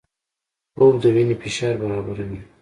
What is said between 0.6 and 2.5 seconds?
خوب د وینې فشار برابروي